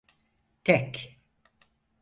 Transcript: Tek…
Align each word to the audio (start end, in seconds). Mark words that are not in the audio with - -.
Tek… 0.63 1.19